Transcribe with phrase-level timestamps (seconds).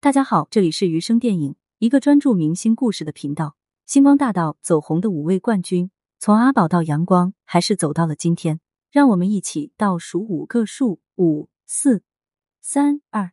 [0.00, 3.56] 大家好，这里是余生电影，一个专注明星故事的频道。
[3.84, 5.90] 星光大道走红的五位冠军，
[6.20, 8.60] 从阿宝到阳光，还是走到了今天。
[8.92, 12.04] 让我们一起倒数五个数：五、四、
[12.60, 13.32] 三、二、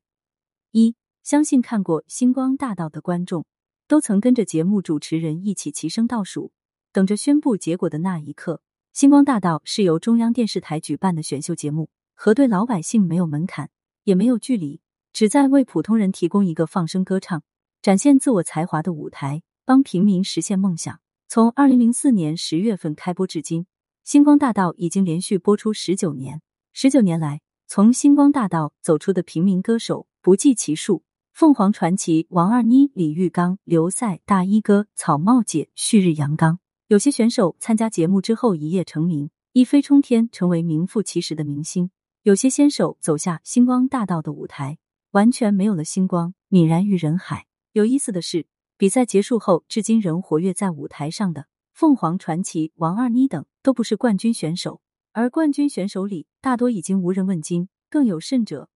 [0.71, 0.96] 一。
[1.21, 3.45] 相信看过《星光大道》的观众，
[3.88, 6.52] 都曾跟着节目主持人一起齐声倒数，
[6.91, 8.55] 等着宣布结果的那一刻。
[8.91, 13.70] 《星光大道》是由中央电视台举办的选秀节目，和对老百姓没有门槛，
[14.04, 14.82] 也没有距离。
[15.16, 17.41] 旨在为普通人提供一个放声歌唱、
[17.81, 20.99] 展现自我才华的舞台，帮平民实现梦想。
[21.30, 23.62] 从二零零四年十月份开播至今，
[24.04, 26.41] 《星光大道》已经连续播出十九年。
[26.73, 36.59] 十九年来，从《星光大道》走出的平民歌手不计其数：凤凰传奇、王二妮、李玉刚、刘赛、大衣哥、草帽姐、旭日阳刚。
[36.90, 41.88] 有些选手参加节目之后一夜成名，一飞冲天，成为名副其实的明星；
[42.23, 44.77] 有些先手走下星光大道的舞台。
[45.16, 47.48] 完全没有了星光，泯然于人海。
[47.72, 48.48] 有意思的是，
[48.78, 54.82] 比赛结束后，至今仍活跃在舞台上的凤凰传奇、王二妮等，都不是冠军选手。
[55.13, 57.70] 而冠军选手里，大多已经无人问津。
[57.90, 58.68] 更有甚者，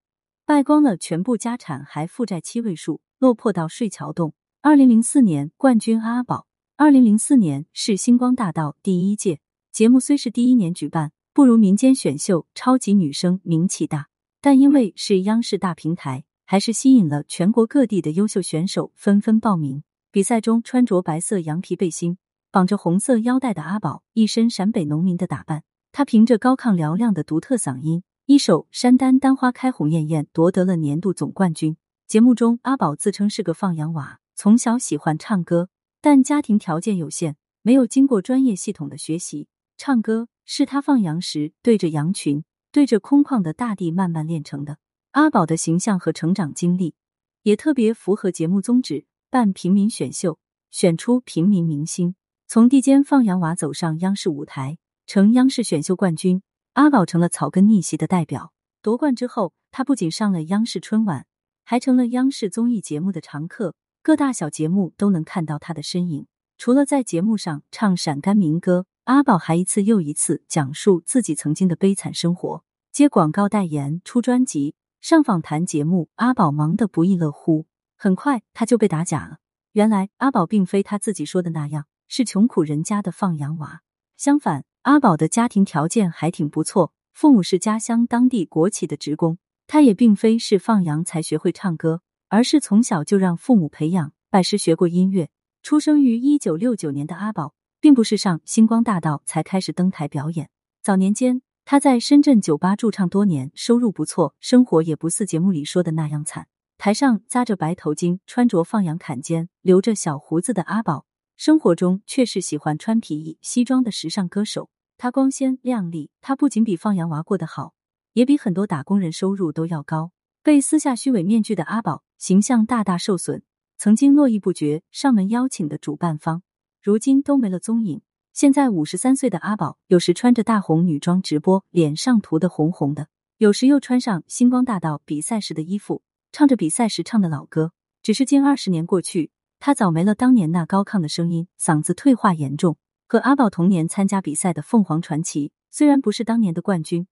[0.45, 4.33] 败光了全部家产，还负债七位数，落魄到睡桥洞。
[4.61, 9.41] 二零零四年冠军阿宝，二零零四年是星光大道第一届
[9.73, 14.07] 节目，虽是第一年举办，不如民间选秀《超级女声》名气大，
[14.39, 16.23] 但因为是央视大平台。
[16.51, 19.83] 还是吸引了全国各地的优秀选手纷纷报名。
[20.11, 22.17] 比赛中穿着白色羊皮背心、
[22.49, 25.61] 绑着红色腰带的阿宝，一身陕北农民的打扮。
[25.91, 31.77] 他凭着高亢嘹亮的独特嗓音，一首《山丹丹花开红艳艳》夺得了年度总冠军。
[32.07, 35.69] 节目中，阿宝自称是个放羊娃，从小喜欢唱歌，
[36.01, 39.47] 但家庭条件有限，没有经过专业系统的学习。
[39.77, 44.77] 唱歌是他放羊时对着羊群、对着空旷的大地慢慢练成的。
[45.11, 46.93] 阿宝的形象和成长经历
[47.41, 50.37] 也特别符合节目宗旨，办平民选秀，
[50.69, 52.13] 选出平民明星，
[52.47, 56.43] 从地间放羊娃走上央视舞台，成央视选秀冠军。
[56.73, 58.53] 阿宝成了草根逆袭的代表。
[58.83, 61.25] 夺冠之后，他不仅上了央视春晚，
[61.63, 66.27] 还成了央视综艺节目的常客，各大小节目都能看到他的身影。
[66.59, 74.75] 除了在节目上唱陕甘民歌，阿宝还一次又一次讲述自己曾经的悲惨生活，接广告代言，出专辑。
[75.01, 77.65] 上访谈节目，阿宝忙得不亦乐乎。
[77.95, 79.37] 很快他就被打假了。
[79.71, 83.81] 原来阿宝并非他自己说的那样，是穷苦人家的放羊娃。
[84.17, 89.37] 相反，阿宝的家庭条件还挺不错，父母是家乡当地国企的职工。
[89.67, 95.29] 他也并非是放羊才学会唱歌，而是从小就让父母培养，拜师学过音乐。
[95.61, 100.49] 出生于一九六九年的阿宝，并不是上星光大道才开始登台表演。
[100.81, 101.41] 早年间。
[101.71, 106.47] 他在深圳酒吧驻唱多年，收入不错，生活也不似节目里说的那样惨。
[106.79, 111.05] 台上扎着白头巾、穿着放羊坎肩、留着小胡子的阿宝，
[111.37, 114.71] 生活中却是喜欢穿皮衣、西装的时尚歌手。
[114.97, 117.75] 他光鲜亮丽，他不仅比放羊娃过得好，
[118.13, 120.11] 也比很多打工人收入都要高。
[120.41, 123.43] 被撕下虚伪面具的阿宝，形象大大受损，
[123.77, 126.41] 曾经络绎不绝上门邀请的主办方，
[126.81, 128.01] 如今都没了踪影。
[128.33, 133.05] 现在五十三岁的阿宝，有时穿着大红女装直播，脸上涂的红红的；
[133.37, 137.73] 有时又穿上星光大道比赛时的衣服，唱着比赛时唱的老歌。
[138.01, 142.77] 只是近二十年过去，他早没了当年那高亢的声音，嗓子退化严重。
[143.07, 147.07] 和阿宝同年参加比赛的凤凰传奇，虽然不是当年的冠军，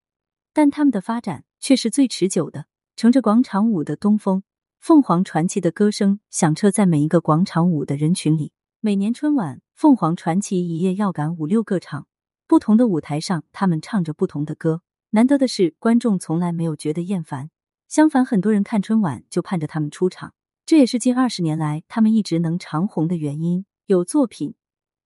[0.54, 2.68] 但他们的发展却是最持久的。
[2.96, 4.44] 乘着广场舞的东风，
[4.80, 8.54] 凤凰传奇的歌声响彻在每一个广场舞的人群里。
[8.88, 9.60] 每年春晚。
[9.76, 12.08] 凤凰传奇一夜要赶五六个场，
[12.48, 14.82] 不同的舞台上，他们唱着不同的歌。
[15.10, 17.50] 难得的是，观众从来没有觉得厌烦，
[17.90, 20.34] 相反，很多人看春晚就盼着他们出场。
[20.66, 23.66] 这也是近二十年来他们一直能长红的原因。
[23.88, 24.56] 有作品，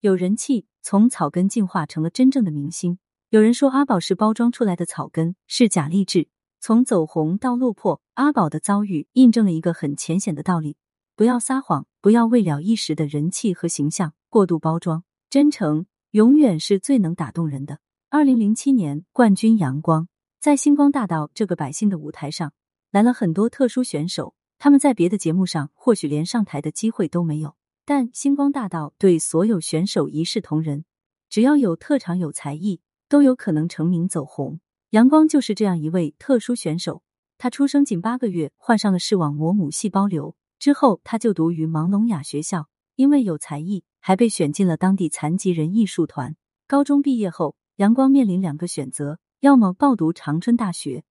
[0.01, 2.99] 有人气，从草根进化成了真正的明星。
[3.31, 6.27] 有人说阿宝是包装出来的草根，是假励志。
[6.59, 10.77] 从走红到落魄，阿宝的遭遇印证了一个很浅显的道理：
[11.15, 14.13] 不要撒谎，不要为了一时的人气和形象。
[14.27, 17.79] 过度包装，真诚永远是最能打动人的。
[18.09, 20.07] 二零零七年冠军阳光，
[20.39, 22.53] 在星光大道这个百姓的舞台上，
[22.91, 24.33] 来了很多特殊选手。
[24.57, 30.85] 他们在别的节目上或许连上台的机会都没有，但星光大道对所有选手一视同仁，
[31.29, 34.59] 只要有特长有才艺，都有可能成名走红。
[34.91, 37.03] 阳光就是这样一位特殊选手。
[37.37, 43.83] 他出生仅八个月，患上了视网膜母细胞瘤，之后他就读于盲聋哑学校，因为有才艺。
[44.03, 46.35] 还被选进了当地残疾人艺术团。
[46.67, 51.03] 高中毕业后，阳光面临两个选择：要么报读长春大学，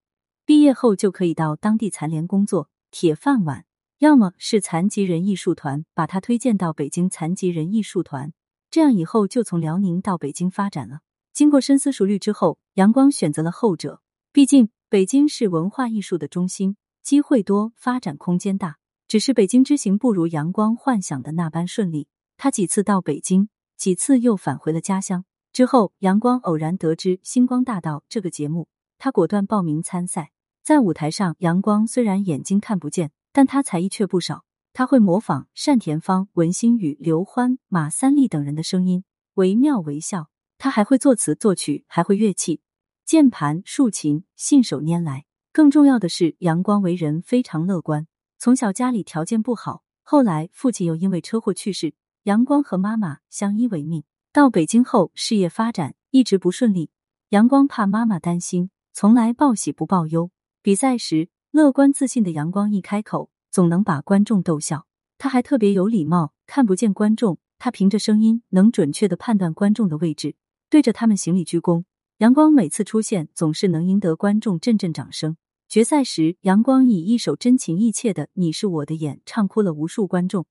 [0.45, 3.63] 毕业后就可以到当地残联工作，铁饭碗；
[3.99, 8.33] 要么是残疾人艺术团把他推荐到北京残疾人艺术团，
[8.69, 10.99] 这样以后就从辽宁到北京发展了。
[11.31, 14.01] 经过深思熟虑之后，阳光选择了后者。
[14.33, 18.80] 毕竟北京是文化艺术的中心，机会多，发展空间大。
[19.11, 22.07] 只是北京之行不如阳光幻想的那般顺利。
[22.37, 25.25] 他几次到北京，几次又返回了家乡。
[25.51, 30.31] 之后，阳光偶然得知《星光大道》这个节目，他果断报名参赛。
[30.63, 34.45] 在舞台上，阳光虽然眼睛看不见，但他才艺却不少。
[34.71, 39.03] 他会模仿单田芳、文心宇、刘欢、马三立等人的声音，
[39.33, 40.29] 惟妙惟肖。
[40.57, 42.61] 他还会作词作曲，还会乐器，
[43.03, 45.25] 键盘、竖琴，信手拈来。
[45.51, 48.07] 更重要的是，阳光为人非常乐观。
[48.43, 51.93] 从小家里条件不好，后来父亲又因为车祸去世，
[52.23, 54.03] 阳光和妈妈相依为命。
[54.33, 56.89] 到北京后，事业发展一直不顺利。
[57.29, 60.31] 阳光怕妈妈担心，从来报喜不报忧。
[60.63, 64.87] 比赛时，乐观自信的阳光一开口，总能把观众逗笑。
[65.19, 70.35] 他还特别有礼貌，看不见观众，他凭着声音能准确的判断观众的位置，
[70.67, 71.83] 对着他们行礼鞠躬。
[72.17, 75.37] 阳光每次出现，总是能赢得观众阵阵掌声。
[75.71, 80.45] 决赛时，阳光以一首真情意切的《你是我的眼》唱哭了无数观众，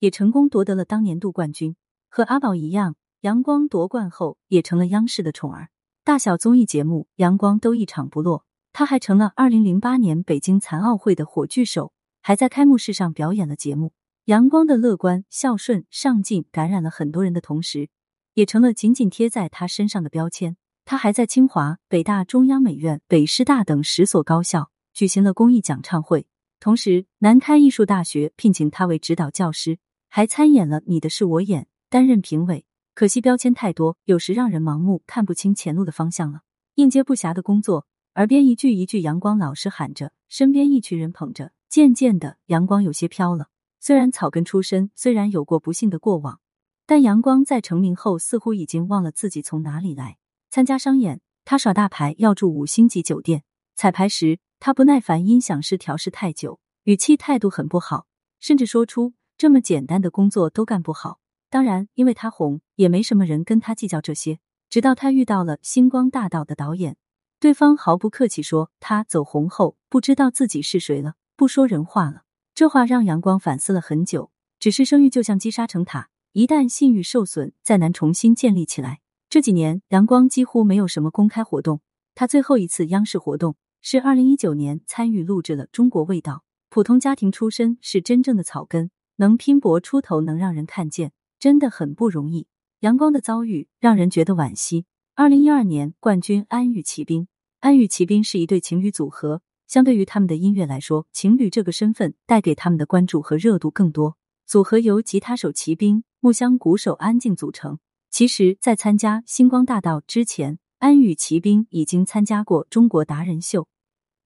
[0.00, 1.76] 也成功夺得了当年度冠军。
[2.10, 2.94] 和阿宝一样。
[3.22, 5.70] 阳光夺冠后，也成了央视的宠儿。
[6.04, 8.44] 大小综艺节目，阳光都一场不落。
[8.74, 13.94] 他还成了二零零八年北京残奥会的火炬手，还在开幕式上表演了节目。
[14.26, 17.88] 阳光的乐观、孝顺、上进，感染了很多人的同时，
[18.34, 20.58] 也成了紧紧贴在他身上的标签。
[20.88, 26.28] 他还在清华、北大、中央美院、北师大等十所高校举行了公益讲唱会，
[26.60, 32.64] 同时南开艺术大学聘请他为指导教师，还参演了《你的是我演》，担任评委。
[32.94, 36.42] 可惜标签太多，有时让人盲目，看不清前路的方向了。
[36.76, 37.84] 应接不暇的工作，
[38.14, 41.50] 耳边一句一句阳光老师喊着，身边一群人捧着。
[41.68, 43.48] 渐渐的，阳光有些飘了。
[43.80, 46.38] 虽然草根出身，虽然有过不幸的过往，
[46.86, 50.18] 但阳光在成名后，似乎已经忘了自己从哪里来。
[50.50, 53.40] 参加商演，他耍大牌要住五星级酒店；
[53.74, 58.06] 彩排时，他不耐烦音响师调试太久，语气态度很不好，
[58.40, 61.20] 甚至说出这么简单的工作都干不好。
[61.50, 64.38] 当然，因为他红，也没什么人跟他计较这些。
[64.68, 66.96] 直到他遇到了《星光大道》的导演，
[67.38, 72.22] 对方毫不客气说他走红后不知道自己是谁了，不说人话了。
[72.54, 74.30] 这话让阳光反思了很久。
[74.58, 79.00] 只是声誉就像积沙成塔，一旦信誉受损，再难重新建立起来。
[79.28, 81.80] 这几年，阳光几乎没有什么公开活动。
[82.14, 86.32] 他最后一次央视活动是二零一九年参与录制了《中国味道》。
[86.70, 91.12] 普通家庭出身是真正的草根，能拼搏出头，能让人看见。
[91.38, 92.46] 真的很不容易。
[92.80, 94.86] 阳光的遭遇让人觉得惋惜。
[95.14, 97.28] 二零一二年冠军安与骑兵，
[97.60, 99.42] 安与骑兵是一对情侣组合。
[99.66, 104.16] 相对于他们的音乐来说，情侣这个身份带给他们的关注和热度更多。
[104.46, 107.78] 组合由吉他手骑兵、木箱鼓手安静组成。
[108.10, 113.68] 其实，在参加星光大道之前，安与骑兵已经参加过中国达人秀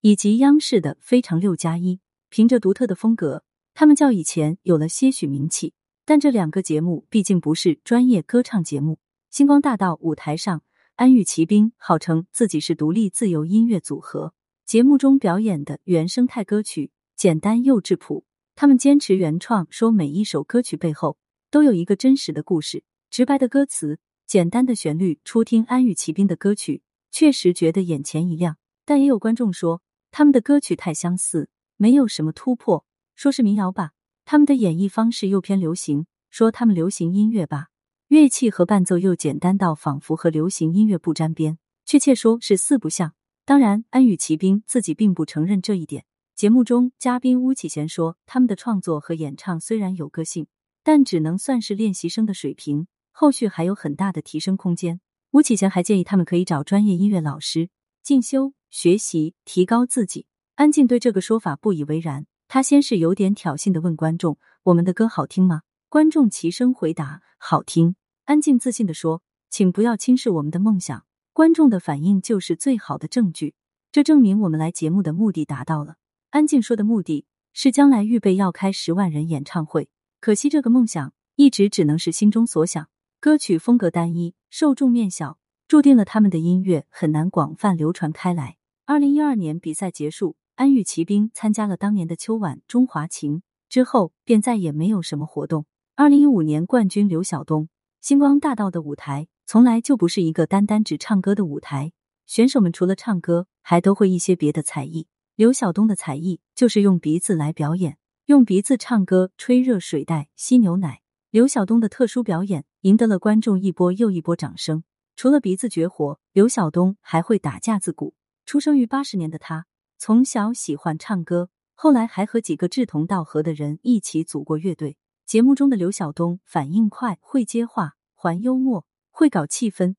[0.01, 1.95] 以及央视的《非常六加一》。
[2.29, 3.43] 凭着独特的风格，
[3.73, 5.73] 他们较以前有了些许名气。
[6.05, 8.99] 但这两个节目毕竟不是专业歌唱节目。
[9.29, 10.63] 星光大道舞台上，
[10.95, 14.33] 安与骑兵号称自己是独立自由音乐组合。
[14.65, 18.23] 节目中表演的原生态歌曲简单又质朴，
[18.55, 21.17] 他们坚持原创，说每一首歌曲背后
[21.49, 22.85] 都有一个真实的故事。
[23.11, 28.55] 直白的歌词，简单的旋律，初听安与骑兵的歌曲，确实觉得眼前一亮。
[28.85, 33.91] 但也有观众说，他们的歌曲太相似，没有什么突破，说是民谣吧。
[34.23, 37.67] 他们的演绎方式又偏流行，说他们流行音乐吧，
[38.07, 43.13] 乐器和伴奏又简单到仿佛和流行音乐不沾边，确切说是四不像。
[43.43, 46.05] 当然，安与骑兵自己并不承认这一点。
[46.33, 50.47] 节目中，嘉宾巫启贤说，他们的创作和演唱虽然有个性，
[50.81, 54.99] 但只能算是练习生的水平，后续还有很大的提升空间。
[55.31, 57.69] 吴启贤还建议他们可以找专业音乐老师
[58.03, 60.25] 进修学习，提高自己。
[60.55, 62.25] 安静对这个说法不以为然。
[62.47, 73.53] 他先是有点挑衅的问观众：“我们的歌好听吗？”观众齐声回答：“好听。”安静自信的说：“请不要轻视我们的梦想。”观众的反应就是最好的证据，
[73.89, 75.95] 这证明我们来节目的目的达到了。
[76.31, 79.89] 安静说的目的是将来预备要开十万人演唱会，
[80.19, 82.89] 可惜这个梦想一直只能是心中所想。
[83.23, 85.37] 歌曲风格单一，受众面小，
[85.67, 88.57] 注定了他们的音乐很难广泛流传开来。
[88.85, 90.35] 二零一二年比赛结束。
[90.55, 95.67] 安与骑兵参加了当年的秋晚中华情之后，便再也没有什么活动。
[95.95, 101.91] 二零一五年冠军刘晓东，星光大道的舞台从来就不是一个单单只唱歌的舞台，
[102.25, 105.05] 选手们除了唱歌，还都会一些别的才艺。
[105.35, 111.01] 刘晓东的才艺就是用鼻子来表演，用鼻子唱歌、吹热水袋、吸牛奶。
[111.29, 114.83] 刘晓东的特殊表演赢得了观众一波又一波掌声。
[115.15, 118.15] 除了鼻子绝活，刘晓东还会打架子鼓。
[118.45, 119.65] 出生于八十年的他，
[119.97, 124.97] 从小喜欢唱歌，后来还和几个志同道合的人一起组过乐队。
[125.25, 129.95] 节目中的刘晓东反应快，会接话，还幽默，会搞气氛，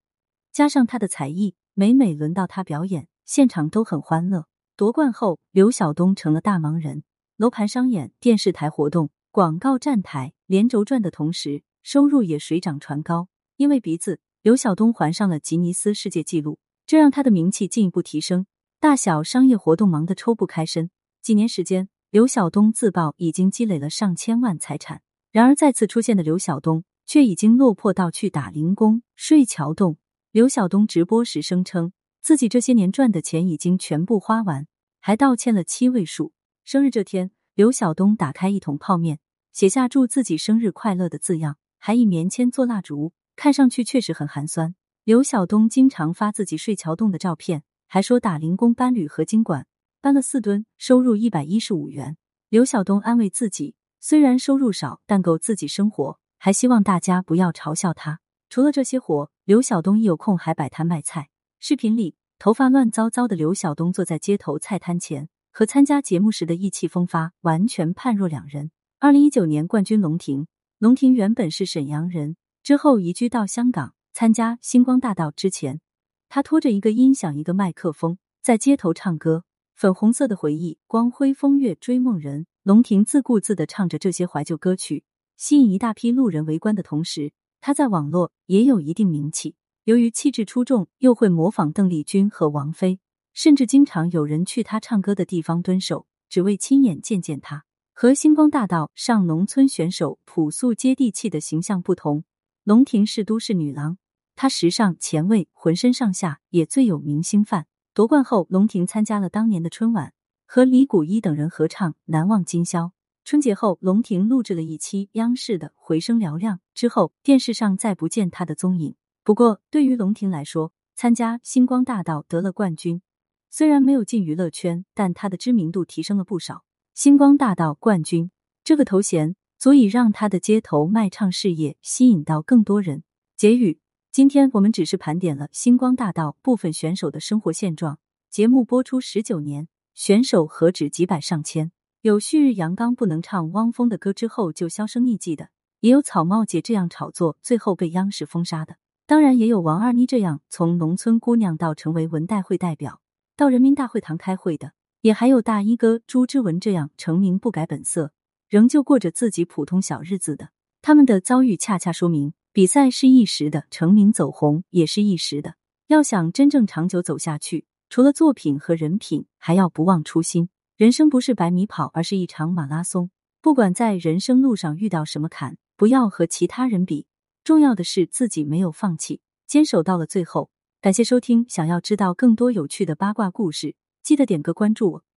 [0.53, 4.47] 加上他的才艺，每每轮到他表演，现场都很欢乐。
[4.77, 7.05] 夺冠后，刘晓东成了大忙人，
[7.37, 9.11] 楼盘商演、电视台活动。
[9.31, 13.29] 广告站台连轴转的同时，收入也水涨船高。
[13.57, 18.47] 因为鼻子，刘晓东还上了吉尼斯世界纪录，这让他的名气进一步提升。
[18.81, 20.91] 大小商业活动忙得抽不开身。
[21.21, 25.03] 几年时间，刘晓东自曝已经积累了上千万财产。
[25.31, 29.99] 然而再次出现的刘晓东，却已经落魄到去打零工、睡桥洞。
[30.31, 34.67] 刘晓东直播时声称，自己这些年赚的钱已经全部花完，
[34.99, 36.33] 还倒欠了七位数。
[36.65, 37.31] 生日这天。
[37.55, 39.19] 刘晓东打开一桶泡面，
[39.53, 44.77] 写下祝自己生日快乐的字样，还以棉签做蜡烛，看上去确实很寒酸。
[45.03, 49.67] 刘晓东经常发自己睡桥洞的照片，还说打零工搬铝合金管，
[50.01, 52.17] 搬了四吨，收入一百一十五元。
[52.49, 58.21] 刘晓东安慰自己，虽然收入少，但够自己生活，还希望大家不要嘲笑他。
[58.49, 61.31] 除了这些活，刘晓东一有空还摆摊卖菜。
[61.59, 65.29] 视频里，头发乱糟糟的刘晓东坐在街头菜摊前。
[65.51, 68.71] 和参加节目时的意气风发完全判若两人。
[69.01, 70.47] 二零一九年冠军龙婷，
[70.83, 72.35] 龙婷原本是沈阳人，
[72.65, 75.31] 之后移居到香港参加星光大道。
[75.31, 75.81] 之前，
[76.29, 79.45] 他拖着一个音响、一个麦克风，在街头唱歌。
[79.77, 82.49] 粉红色的回忆，光辉风月追梦人。
[82.65, 85.05] 龙婷自顾自的唱着这些怀旧歌曲，
[85.37, 89.55] 吸引一大批路人围观的同时，他在网络也有一定名气。
[89.85, 92.99] 由于气质出众，又会模仿邓丽君和王菲。
[93.33, 97.67] 甚至经常有人去他唱歌的地方蹲守，只为亲眼见见他。
[98.03, 102.25] 和星光大道上农村选手朴素接地气的形象不同，
[102.65, 103.97] 龙婷是都市女郎，
[104.35, 107.69] 她时尚前卫，浑身上下也最有明星范。
[107.95, 110.13] 夺冠后，龙婷参加了当年的春晚，
[110.47, 112.87] 和李谷一等人合唱《难忘今宵》。
[113.25, 118.97] 春节后，龙婷录制了一期央视的《回声嘹亮》，之后电视上再不见她的踪影。
[119.23, 123.01] 不过，对于龙婷来说，参加星光大道得了冠军。
[123.49, 126.65] 虽然没有进娱乐圈，但她的知名度提升了不少。
[126.95, 128.31] 星光大道冠军
[128.65, 133.03] 这个头衔，足以让他的街头卖唱事业吸引到更多人。
[133.35, 133.81] 结语：
[134.11, 137.99] 今天我们只是盘点了星光大道部分选手的生活现状。
[138.29, 141.73] 节目播出十九年，选手何止几百上千。
[142.03, 145.49] 有旭日阳刚不能唱汪峰的歌之后就销声匿迹的，
[145.81, 153.01] 也有草帽姐这样炒作最后被央视封杀的，当然也有王二妮这样从农村姑娘到成为文代会代表。
[153.35, 158.13] 到人民大会堂开会的，也还有大衣哥朱之文这样成名不改本色，
[158.49, 160.51] 仍旧过着自己普通小日子的。
[160.81, 165.57] 他们的遭遇恰恰说明，比赛是一时的，成名走红也是一时的。
[165.89, 170.49] 要想真正长久走下去，除了作品和人品，还要不忘初心。
[170.77, 173.11] 人生不是百米跑，而是一场马拉松。
[173.41, 177.07] 不管在人生路上遇到什么坎，不要和其他人比，
[177.43, 180.51] 重要的是自己没有放弃，坚守到了最后。
[180.81, 185.03] 感谢收听，想要知道更多有趣的八卦故事，记得点个关注。